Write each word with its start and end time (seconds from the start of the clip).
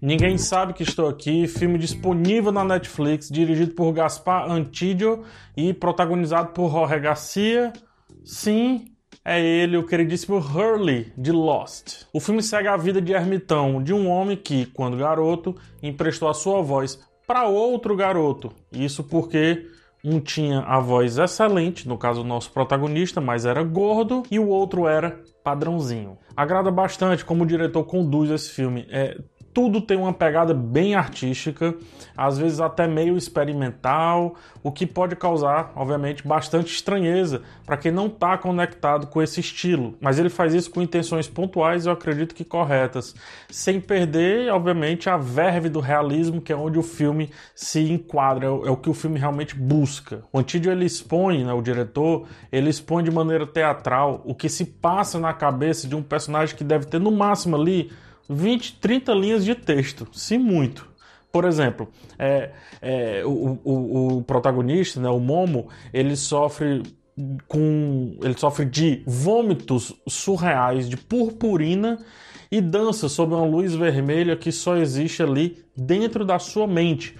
Ninguém 0.00 0.38
sabe 0.38 0.74
que 0.74 0.84
estou 0.84 1.08
aqui, 1.08 1.48
filme 1.48 1.76
disponível 1.76 2.52
na 2.52 2.62
Netflix, 2.62 3.28
dirigido 3.28 3.74
por 3.74 3.92
Gaspar 3.92 4.48
Antidio 4.48 5.24
e 5.56 5.74
protagonizado 5.74 6.50
por 6.52 6.70
Jorge 6.70 7.00
Garcia. 7.00 7.72
Sim, 8.24 8.84
é 9.24 9.40
ele, 9.40 9.76
o 9.76 9.84
queridíssimo 9.84 10.36
Hurley 10.36 11.12
de 11.18 11.32
Lost. 11.32 12.04
O 12.12 12.20
filme 12.20 12.44
segue 12.44 12.68
a 12.68 12.76
vida 12.76 13.02
de 13.02 13.12
ermitão 13.12 13.82
de 13.82 13.92
um 13.92 14.08
homem 14.08 14.36
que, 14.36 14.66
quando 14.66 14.96
garoto, 14.96 15.56
emprestou 15.82 16.28
a 16.28 16.34
sua 16.34 16.62
voz 16.62 17.00
para 17.26 17.48
outro 17.48 17.96
garoto. 17.96 18.52
Isso 18.70 19.02
porque 19.02 19.66
um 20.04 20.20
tinha 20.20 20.60
a 20.60 20.78
voz 20.78 21.18
excelente, 21.18 21.88
no 21.88 21.98
caso 21.98 22.20
o 22.20 22.24
nosso 22.24 22.52
protagonista, 22.52 23.20
mas 23.20 23.44
era 23.44 23.64
gordo, 23.64 24.22
e 24.30 24.38
o 24.38 24.46
outro 24.46 24.86
era 24.86 25.20
padrãozinho. 25.42 26.16
Agrada 26.36 26.70
bastante 26.70 27.24
como 27.24 27.42
o 27.42 27.46
diretor 27.46 27.82
conduz 27.82 28.30
esse 28.30 28.50
filme. 28.50 28.86
É 28.90 29.18
tudo 29.58 29.80
tem 29.80 29.96
uma 29.96 30.12
pegada 30.12 30.54
bem 30.54 30.94
artística, 30.94 31.74
às 32.16 32.38
vezes 32.38 32.60
até 32.60 32.86
meio 32.86 33.16
experimental, 33.16 34.36
o 34.62 34.70
que 34.70 34.86
pode 34.86 35.16
causar, 35.16 35.72
obviamente, 35.74 36.24
bastante 36.24 36.72
estranheza 36.72 37.42
para 37.66 37.76
quem 37.76 37.90
não 37.90 38.06
está 38.06 38.38
conectado 38.38 39.08
com 39.08 39.20
esse 39.20 39.40
estilo. 39.40 39.96
Mas 40.00 40.16
ele 40.16 40.28
faz 40.28 40.54
isso 40.54 40.70
com 40.70 40.80
intenções 40.80 41.26
pontuais, 41.26 41.86
eu 41.86 41.92
acredito 41.92 42.36
que 42.36 42.44
corretas, 42.44 43.16
sem 43.50 43.80
perder, 43.80 44.48
obviamente, 44.52 45.10
a 45.10 45.16
verve 45.16 45.68
do 45.68 45.80
realismo, 45.80 46.40
que 46.40 46.52
é 46.52 46.56
onde 46.56 46.78
o 46.78 46.82
filme 46.84 47.28
se 47.52 47.80
enquadra, 47.80 48.46
é 48.46 48.50
o 48.50 48.72
é 48.72 48.76
que 48.76 48.88
o 48.88 48.94
filme 48.94 49.18
realmente 49.18 49.56
busca. 49.56 50.22
O 50.32 50.38
Antídio 50.38 50.70
ele 50.70 50.84
expõe, 50.84 51.42
né, 51.42 51.52
o 51.52 51.60
diretor, 51.60 52.28
ele 52.52 52.70
expõe 52.70 53.02
de 53.02 53.10
maneira 53.10 53.44
teatral 53.44 54.22
o 54.24 54.36
que 54.36 54.48
se 54.48 54.64
passa 54.64 55.18
na 55.18 55.32
cabeça 55.32 55.88
de 55.88 55.96
um 55.96 56.02
personagem 56.02 56.54
que 56.54 56.62
deve 56.62 56.86
ter 56.86 57.00
no 57.00 57.10
máximo 57.10 57.56
ali 57.56 57.90
20, 58.28 58.76
30 58.76 59.12
linhas 59.14 59.44
de 59.44 59.54
texto, 59.54 60.06
se 60.12 60.36
muito. 60.36 60.88
Por 61.30 61.44
exemplo, 61.44 61.88
é, 62.18 62.50
é, 62.80 63.22
o, 63.24 63.58
o, 63.62 64.16
o, 64.18 64.22
protagonista, 64.22 65.00
né, 65.00 65.08
o 65.08 65.20
Momo, 65.20 65.68
ele 65.92 66.16
sofre 66.16 66.82
com. 67.46 68.16
ele 68.22 68.36
sofre 68.38 68.64
de 68.64 69.02
vômitos 69.06 69.94
surreais, 70.08 70.88
de 70.88 70.96
purpurina 70.96 71.98
e 72.50 72.60
dança 72.60 73.08
sob 73.08 73.34
uma 73.34 73.44
luz 73.44 73.74
vermelha 73.74 74.36
que 74.36 74.50
só 74.50 74.76
existe 74.76 75.22
ali 75.22 75.62
dentro 75.76 76.24
da 76.24 76.38
sua 76.38 76.66
mente, 76.66 77.14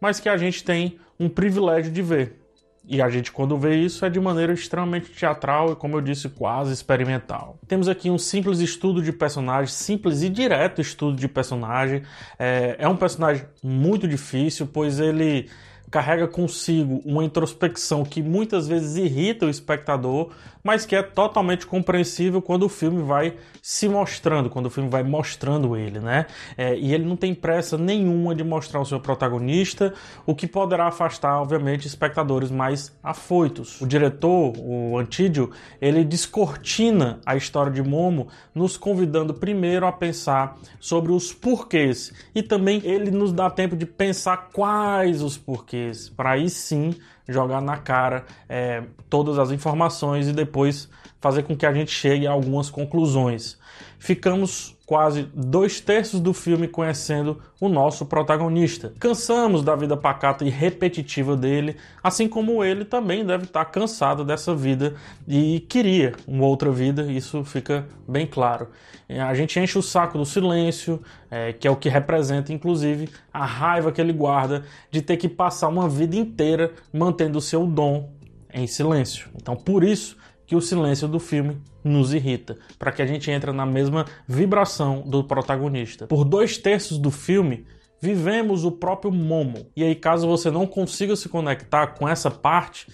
mas 0.00 0.18
que 0.18 0.28
a 0.28 0.36
gente 0.36 0.64
tem 0.64 0.98
um 1.18 1.28
privilégio 1.28 1.92
de 1.92 2.02
ver. 2.02 2.41
E 2.84 3.00
a 3.00 3.08
gente, 3.08 3.30
quando 3.30 3.56
vê 3.56 3.76
isso, 3.76 4.04
é 4.04 4.10
de 4.10 4.18
maneira 4.18 4.52
extremamente 4.52 5.10
teatral 5.10 5.72
e, 5.72 5.76
como 5.76 5.96
eu 5.96 6.00
disse, 6.00 6.28
quase 6.28 6.72
experimental. 6.72 7.58
Temos 7.68 7.88
aqui 7.88 8.10
um 8.10 8.18
simples 8.18 8.58
estudo 8.58 9.00
de 9.00 9.12
personagem, 9.12 9.72
simples 9.72 10.22
e 10.22 10.28
direto 10.28 10.80
estudo 10.80 11.16
de 11.16 11.28
personagem. 11.28 12.02
É, 12.38 12.76
é 12.78 12.88
um 12.88 12.96
personagem 12.96 13.44
muito 13.62 14.08
difícil, 14.08 14.66
pois 14.66 14.98
ele 14.98 15.48
carrega 15.92 16.26
consigo 16.26 17.02
uma 17.04 17.22
introspecção 17.22 18.02
que 18.02 18.22
muitas 18.22 18.66
vezes 18.66 18.96
irrita 18.96 19.44
o 19.44 19.50
espectador, 19.50 20.30
mas 20.64 20.86
que 20.86 20.96
é 20.96 21.02
totalmente 21.02 21.66
compreensível 21.66 22.40
quando 22.40 22.62
o 22.62 22.68
filme 22.68 23.02
vai 23.02 23.34
se 23.60 23.88
mostrando, 23.88 24.48
quando 24.48 24.66
o 24.66 24.70
filme 24.70 24.88
vai 24.88 25.02
mostrando 25.02 25.76
ele, 25.76 26.00
né? 26.00 26.26
É, 26.56 26.74
e 26.76 26.94
ele 26.94 27.04
não 27.04 27.16
tem 27.16 27.34
pressa 27.34 27.76
nenhuma 27.76 28.34
de 28.34 28.42
mostrar 28.42 28.80
o 28.80 28.86
seu 28.86 28.98
protagonista, 28.98 29.92
o 30.24 30.34
que 30.34 30.46
poderá 30.46 30.86
afastar, 30.86 31.40
obviamente, 31.40 31.86
espectadores 31.86 32.50
mais 32.50 32.96
afoitos. 33.02 33.80
O 33.80 33.86
diretor, 33.86 34.54
o 34.56 34.96
Antídio, 34.96 35.50
ele 35.80 36.04
descortina 36.04 37.20
a 37.26 37.36
história 37.36 37.70
de 37.70 37.82
Momo, 37.82 38.28
nos 38.54 38.78
convidando 38.78 39.34
primeiro 39.34 39.86
a 39.86 39.92
pensar 39.92 40.56
sobre 40.80 41.12
os 41.12 41.32
porquês 41.32 42.12
e 42.34 42.42
também 42.42 42.80
ele 42.84 43.10
nos 43.10 43.32
dá 43.32 43.50
tempo 43.50 43.76
de 43.76 43.84
pensar 43.84 44.48
quais 44.52 45.22
os 45.22 45.36
porquês, 45.36 45.81
para 46.16 46.32
aí 46.32 46.48
sim 46.50 46.94
jogar 47.28 47.60
na 47.60 47.76
cara 47.76 48.24
é, 48.48 48.82
todas 49.08 49.38
as 49.38 49.50
informações 49.50 50.28
e 50.28 50.32
depois 50.32 50.88
fazer 51.20 51.44
com 51.44 51.56
que 51.56 51.64
a 51.64 51.72
gente 51.72 51.90
chegue 51.90 52.26
a 52.26 52.32
algumas 52.32 52.68
conclusões. 52.68 53.56
Ficamos 53.98 54.76
quase 54.84 55.28
dois 55.32 55.80
terços 55.80 56.20
do 56.20 56.34
filme 56.34 56.66
conhecendo 56.68 57.40
o 57.60 57.68
nosso 57.68 58.04
protagonista. 58.04 58.92
Cansamos 58.98 59.62
da 59.62 59.76
vida 59.76 59.96
pacata 59.96 60.44
e 60.44 60.50
repetitiva 60.50 61.36
dele, 61.36 61.76
assim 62.02 62.28
como 62.28 62.64
ele 62.64 62.84
também 62.84 63.24
deve 63.24 63.44
estar 63.44 63.64
cansado 63.66 64.24
dessa 64.24 64.54
vida 64.54 64.94
e 65.26 65.60
queria 65.60 66.12
uma 66.26 66.44
outra 66.44 66.70
vida, 66.70 67.10
isso 67.10 67.44
fica 67.44 67.86
bem 68.06 68.26
claro. 68.26 68.68
É, 69.08 69.20
a 69.20 69.32
gente 69.34 69.58
enche 69.60 69.78
o 69.78 69.82
saco 69.82 70.18
do 70.18 70.24
silêncio, 70.24 71.00
é, 71.30 71.52
que 71.52 71.68
é 71.68 71.70
o 71.70 71.76
que 71.76 71.88
representa, 71.88 72.52
inclusive, 72.52 73.08
a 73.32 73.44
raiva 73.44 73.92
que 73.92 74.00
ele 74.00 74.12
guarda 74.12 74.64
de 74.90 75.00
ter 75.00 75.16
que 75.16 75.28
passar 75.28 75.68
uma 75.68 75.88
vida 75.88 76.16
inteira 76.16 76.72
mantendo 76.92 77.11
o 77.36 77.40
seu 77.40 77.66
dom 77.66 78.12
em 78.52 78.66
silêncio. 78.66 79.28
Então, 79.34 79.56
por 79.56 79.84
isso 79.84 80.16
que 80.46 80.56
o 80.56 80.60
silêncio 80.60 81.08
do 81.08 81.18
filme 81.18 81.60
nos 81.82 82.12
irrita, 82.12 82.58
para 82.78 82.92
que 82.92 83.02
a 83.02 83.06
gente 83.06 83.30
entre 83.30 83.52
na 83.52 83.66
mesma 83.66 84.04
vibração 84.26 85.02
do 85.06 85.24
protagonista. 85.24 86.06
Por 86.06 86.24
dois 86.24 86.58
terços 86.58 86.98
do 86.98 87.10
filme, 87.10 87.66
vivemos 88.00 88.64
o 88.64 88.72
próprio 88.72 89.12
Momo. 89.12 89.66
E 89.76 89.82
aí, 89.82 89.94
caso 89.94 90.26
você 90.26 90.50
não 90.50 90.66
consiga 90.66 91.16
se 91.16 91.28
conectar 91.28 91.88
com 91.88 92.08
essa 92.08 92.30
parte, 92.30 92.86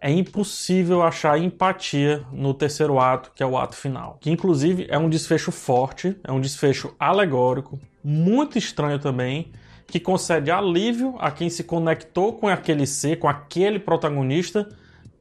é 0.00 0.10
impossível 0.10 1.02
achar 1.02 1.38
empatia 1.38 2.24
no 2.32 2.54
terceiro 2.54 2.98
ato, 2.98 3.32
que 3.34 3.42
é 3.42 3.46
o 3.46 3.58
ato 3.58 3.76
final. 3.76 4.16
Que 4.20 4.30
inclusive 4.30 4.86
é 4.88 4.98
um 4.98 5.10
desfecho 5.10 5.52
forte, 5.52 6.16
é 6.24 6.32
um 6.32 6.40
desfecho 6.40 6.94
alegórico, 6.98 7.78
muito 8.02 8.56
estranho 8.56 8.98
também, 8.98 9.52
que 9.90 10.00
concede 10.00 10.50
alívio 10.50 11.16
a 11.18 11.30
quem 11.30 11.50
se 11.50 11.64
conectou 11.64 12.32
com 12.34 12.48
aquele 12.48 12.86
ser, 12.86 13.18
com 13.18 13.28
aquele 13.28 13.78
protagonista, 13.78 14.68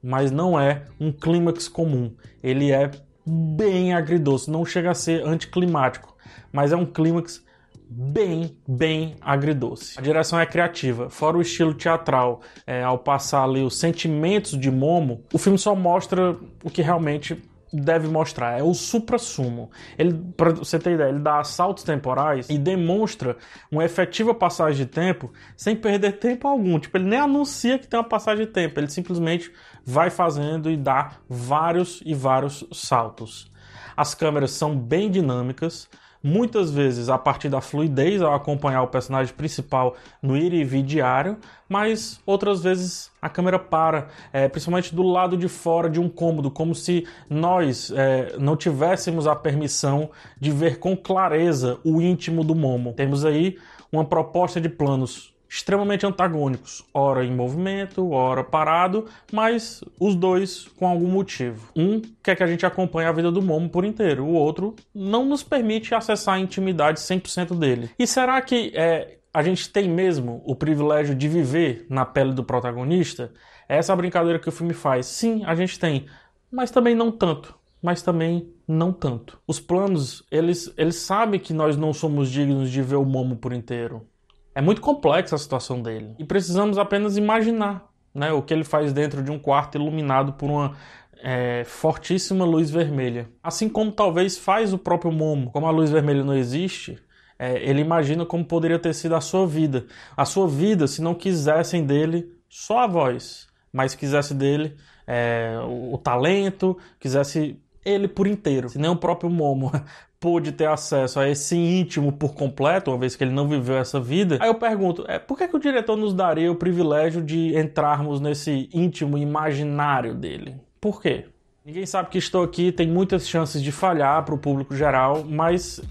mas 0.02 0.32
não 0.32 0.60
é 0.60 0.84
um 1.00 1.12
clímax 1.12 1.68
comum. 1.68 2.14
Ele 2.42 2.72
é 2.72 2.92
bem 3.26 3.94
agridoce, 3.94 4.50
não 4.50 4.64
chega 4.64 4.92
a 4.92 4.94
ser 4.96 5.26
anticlimático, 5.26 6.16
mas 6.52 6.72
é 6.72 6.76
um 6.76 6.86
clímax 6.86 7.44
bem, 7.90 8.56
bem 8.68 9.16
agridoce. 9.20 9.98
A 9.98 10.02
direção 10.02 10.40
é 10.40 10.46
criativa, 10.46 11.10
fora 11.10 11.38
o 11.38 11.42
estilo 11.42 11.74
teatral, 11.74 12.42
é, 12.66 12.84
ao 12.84 13.00
passar 13.00 13.44
ali 13.44 13.64
os 13.64 13.78
sentimentos 13.78 14.58
de 14.58 14.70
Momo, 14.70 15.24
o 15.34 15.38
filme 15.38 15.58
só 15.58 15.76
mostra 15.76 16.38
o 16.64 16.70
que 16.70 16.82
realmente 16.82 17.42
deve 17.72 18.08
mostrar, 18.08 18.60
é 18.60 18.64
o 18.64 18.74
supra-sumo. 18.74 19.70
Ele, 19.98 20.20
você 20.58 20.80
ter 20.80 20.94
ideia, 20.94 21.10
ele 21.10 21.20
dá 21.20 21.44
saltos 21.44 21.84
temporais 21.84 22.50
e 22.50 22.58
demonstra 22.58 23.38
uma 23.72 23.84
efetiva 23.84 24.34
passagem 24.34 24.86
de 24.86 24.92
tempo 24.92 25.32
sem 25.56 25.76
perder 25.76 26.14
tempo 26.14 26.48
algum. 26.48 26.80
Tipo, 26.80 26.98
ele 26.98 27.10
nem 27.10 27.20
anuncia 27.20 27.78
que 27.78 27.88
tem 27.88 28.00
uma 28.00 28.08
passagem 28.08 28.46
de 28.46 28.52
tempo, 28.52 28.80
ele 28.80 28.90
simplesmente 28.90 29.52
vai 29.86 30.10
fazendo 30.10 30.70
e 30.70 30.78
dá 30.78 31.14
vários 31.28 32.02
e 32.06 32.14
vários 32.14 32.66
saltos. 32.72 33.52
As 33.96 34.16
câmeras 34.16 34.52
são 34.52 34.78
bem 34.78 35.12
dinâmicas, 35.12 35.90
muitas 36.24 36.72
vezes 36.72 37.10
a 37.10 37.18
partir 37.18 37.50
da 37.50 37.62
fluidez 37.62 38.22
ao 38.22 38.34
acompanhar 38.34 38.82
o 38.84 38.88
personagem 38.88 39.34
principal 39.34 39.96
no 40.22 40.36
ir 40.36 40.54
e 40.54 40.64
vir 40.64 40.84
diário, 40.84 41.38
mas 41.68 42.20
outras 42.26 42.62
vezes 42.62 43.12
a 43.22 43.30
câmera 43.30 43.58
para, 43.58 44.08
é, 44.34 44.48
principalmente 44.48 44.94
do 44.94 45.04
lado 45.04 45.38
de 45.38 45.48
fora 45.48 45.90
de 45.90 46.00
um 46.00 46.10
cômodo, 46.10 46.52
como 46.52 46.76
se 46.76 47.08
nós 47.30 47.92
é, 47.96 48.38
não 48.38 48.56
tivéssemos 48.56 49.28
a 49.28 49.36
permissão 49.36 50.10
de 50.40 50.52
ver 50.52 50.80
com 50.80 50.96
clareza 50.96 51.80
o 51.84 52.02
íntimo 52.02 52.44
do 52.44 52.56
Momo. 52.56 52.94
Temos 52.94 53.24
aí 53.24 53.58
uma 53.92 54.06
proposta 54.06 54.60
de 54.60 54.70
planos 54.70 55.34
extremamente 55.50 56.06
antagônicos, 56.06 56.86
ora 56.94 57.26
em 57.26 57.36
movimento, 57.36 58.12
ora 58.12 58.44
parado, 58.44 59.06
mas 59.34 59.84
os 60.00 60.16
dois 60.16 60.68
com 60.78 60.88
algum 60.88 61.08
motivo. 61.08 61.72
Um 61.76 62.02
quer 62.24 62.36
que 62.36 62.44
a 62.44 62.48
gente 62.48 62.66
acompanhe 62.66 63.08
a 63.08 63.12
vida 63.12 63.32
do 63.32 63.42
Momo 63.42 63.68
por 63.68 63.84
inteiro, 63.84 64.26
o 64.26 64.34
outro 64.34 64.76
não 64.94 65.26
nos 65.26 65.42
permite 65.42 65.96
acessar 65.96 66.36
a 66.36 66.40
intimidade 66.40 67.00
100% 67.00 67.58
dele. 67.58 67.90
E 67.98 68.06
será 68.06 68.40
que 68.42 68.72
é, 68.76 69.18
a 69.34 69.42
gente 69.42 69.70
tem 69.72 69.90
mesmo 69.90 70.44
o 70.46 70.56
privilégio 70.56 71.16
de 71.16 71.28
viver 71.28 71.88
na 71.90 72.06
pele 72.06 72.32
do 72.32 72.44
protagonista? 72.44 73.32
É 73.68 73.78
essa 73.78 73.96
brincadeira 73.96 74.38
que 74.38 74.50
o 74.50 74.52
filme 74.52 74.74
faz. 74.74 75.08
Sim, 75.08 75.44
a 75.46 75.56
gente 75.56 75.80
tem, 75.80 76.06
mas 76.52 76.70
também 76.70 76.94
não 76.94 77.12
tanto. 77.12 77.58
Mas 77.82 78.02
também 78.02 78.54
não 78.68 78.92
tanto. 78.92 79.40
Os 79.48 79.60
planos, 79.60 80.24
eles, 80.30 80.72
eles 80.78 80.98
sabem 80.98 81.40
que 81.40 81.54
nós 81.54 81.78
não 81.78 81.94
somos 81.94 82.30
dignos 82.30 82.70
de 82.70 82.82
ver 82.82 82.98
o 82.98 83.06
Momo 83.06 83.38
por 83.38 83.54
inteiro. 83.54 84.06
É 84.54 84.62
muito 84.62 84.82
complexa 84.82 85.36
a 85.36 85.40
situação 85.40 85.82
dele. 85.82 86.16
E 86.18 86.26
precisamos 86.26 86.78
apenas 86.78 87.18
imaginar 87.18 87.90
né, 88.14 88.32
o 88.32 88.42
que 88.42 88.54
ele 88.54 88.64
faz 88.64 88.92
dentro 88.92 89.24
de 89.24 89.32
um 89.32 89.40
quarto 89.40 89.78
iluminado 89.78 90.34
por 90.34 90.50
uma 90.50 90.76
é, 91.22 91.64
fortíssima 91.66 92.46
luz 92.46 92.70
vermelha. 92.70 93.30
Assim 93.44 93.70
como 93.70 93.92
talvez 93.92 94.38
faz 94.38 94.74
o 94.74 94.78
próprio 94.78 95.12
Momo. 95.12 95.52
Como 95.52 95.68
a 95.68 95.72
luz 95.72 95.92
vermelha 95.92 96.24
não 96.24 96.36
existe, 96.36 96.98
é, 97.38 97.58
ele 97.64 97.82
imagina 97.82 98.26
como 98.26 98.44
poderia 98.44 98.80
ter 98.80 98.94
sido 98.94 99.16
a 99.16 99.22
sua 99.22 99.46
vida. 99.46 99.86
A 100.16 100.26
sua 100.26 100.48
vida 100.48 100.88
se 100.88 101.02
não 101.02 101.14
quisessem 101.14 101.86
dele 101.86 102.34
só 102.50 102.80
a 102.80 102.88
voz, 102.88 103.48
mas 103.72 103.96
quisesse 103.96 104.34
dele 104.34 104.76
é, 105.06 105.58
o, 105.64 105.94
o 105.94 105.98
talento, 105.98 106.78
quisesse 107.00 107.60
ele 107.86 108.08
por 108.08 108.28
inteiro. 108.28 108.70
Se 108.70 108.78
nem 108.78 108.90
o 108.90 108.96
próprio 108.96 109.30
Momo 109.30 109.72
pôde 110.20 110.52
ter 110.52 110.68
acesso 110.68 111.20
a 111.20 111.30
esse 111.30 111.56
íntimo 111.56 112.12
por 112.12 112.34
completo, 112.34 112.92
uma 112.92 112.98
vez 112.98 113.16
que 113.16 113.24
ele 113.24 113.32
não 113.32 113.48
viveu 113.48 113.78
essa 113.78 114.00
vida. 114.00 114.38
Aí 114.42 114.50
eu 114.50 114.56
pergunto, 114.56 115.06
é, 115.08 115.18
por 115.18 115.38
que, 115.38 115.48
que 115.48 115.56
o 115.56 115.60
diretor 115.60 115.96
nos 115.96 116.14
daria 116.14 116.52
o 116.52 116.56
privilégio 116.56 117.22
de 117.22 117.58
entrarmos 117.58 118.20
nesse 118.20 118.70
íntimo 118.74 119.18
imaginário 119.18 120.14
dele? 120.14 120.56
Por 120.82 121.02
quê? 121.02 121.26
Ninguém 121.66 121.86
sabe 121.86 122.10
que 122.10 122.18
estou 122.18 122.44
aqui, 122.44 122.72
tem 122.72 122.88
muitas 122.88 123.28
chances 123.28 123.62
de 123.62 123.72
falhar 123.72 124.24
para 124.26 124.34
o 124.34 124.38
público 124.38 124.76
geral, 124.76 125.24
mas 125.24 125.82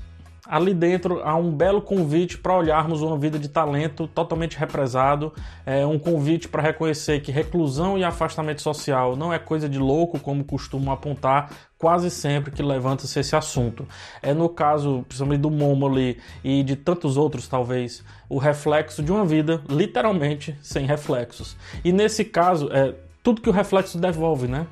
ali 0.48 0.72
dentro 0.72 1.20
há 1.22 1.36
um 1.36 1.52
belo 1.52 1.82
convite 1.82 2.38
para 2.38 2.56
olharmos 2.56 3.02
uma 3.02 3.18
vida 3.18 3.38
de 3.38 3.48
talento 3.48 4.06
totalmente 4.08 4.56
represado, 4.56 5.32
é 5.66 5.84
um 5.84 5.98
convite 5.98 6.48
para 6.48 6.62
reconhecer 6.62 7.20
que 7.20 7.30
reclusão 7.30 7.98
e 7.98 8.02
afastamento 8.02 8.62
social 8.62 9.14
não 9.14 9.30
é 9.32 9.38
coisa 9.38 9.68
de 9.68 9.78
louco, 9.78 10.18
como 10.18 10.42
costumam 10.42 10.92
apontar 10.92 11.50
quase 11.76 12.10
sempre 12.10 12.50
que 12.50 12.62
levanta-se 12.62 13.20
esse 13.20 13.36
assunto. 13.36 13.86
É 14.22 14.32
no 14.32 14.48
caso, 14.48 15.04
principalmente 15.06 15.40
do 15.40 15.50
Momo 15.50 15.86
ali 15.86 16.18
e 16.42 16.62
de 16.62 16.74
tantos 16.74 17.18
outros, 17.18 17.46
talvez, 17.46 18.02
o 18.28 18.38
reflexo 18.38 19.02
de 19.02 19.12
uma 19.12 19.26
vida 19.26 19.62
literalmente 19.68 20.58
sem 20.62 20.86
reflexos. 20.86 21.56
E 21.84 21.92
nesse 21.92 22.24
caso, 22.24 22.70
é 22.72 22.94
tudo 23.22 23.42
que 23.42 23.50
o 23.50 23.52
reflexo 23.52 23.98
devolve, 23.98 24.48
né? 24.48 24.66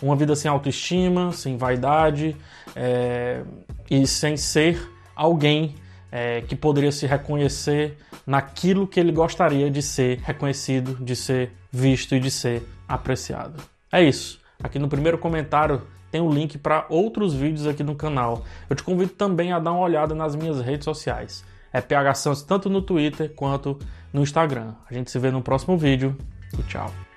Uma 0.00 0.16
vida 0.16 0.34
sem 0.34 0.50
autoestima, 0.50 1.32
sem 1.32 1.56
vaidade 1.56 2.34
é, 2.74 3.42
e 3.90 4.06
sem 4.06 4.36
ser 4.36 4.97
alguém 5.18 5.74
é, 6.10 6.40
que 6.42 6.54
poderia 6.54 6.92
se 6.92 7.06
reconhecer 7.06 7.98
naquilo 8.24 8.86
que 8.86 9.00
ele 9.00 9.12
gostaria 9.12 9.70
de 9.70 9.82
ser 9.82 10.20
reconhecido, 10.20 10.96
de 11.04 11.16
ser 11.16 11.52
visto 11.72 12.14
e 12.14 12.20
de 12.20 12.30
ser 12.30 12.62
apreciado. 12.88 13.60
É 13.92 14.02
isso. 14.02 14.40
Aqui 14.62 14.78
no 14.78 14.88
primeiro 14.88 15.18
comentário 15.18 15.82
tem 16.10 16.20
o 16.20 16.26
um 16.26 16.32
link 16.32 16.56
para 16.56 16.86
outros 16.88 17.34
vídeos 17.34 17.66
aqui 17.66 17.82
no 17.82 17.94
canal. 17.94 18.44
Eu 18.70 18.76
te 18.76 18.82
convido 18.82 19.12
também 19.12 19.52
a 19.52 19.58
dar 19.58 19.72
uma 19.72 19.80
olhada 19.80 20.14
nas 20.14 20.34
minhas 20.36 20.60
redes 20.60 20.84
sociais. 20.84 21.44
É 21.72 21.80
PH 21.80 22.14
Santos 22.14 22.42
tanto 22.42 22.70
no 22.70 22.80
Twitter 22.80 23.34
quanto 23.34 23.78
no 24.12 24.22
Instagram. 24.22 24.74
A 24.88 24.94
gente 24.94 25.10
se 25.10 25.18
vê 25.18 25.30
no 25.30 25.42
próximo 25.42 25.76
vídeo 25.76 26.16
e 26.58 26.62
tchau. 26.62 27.07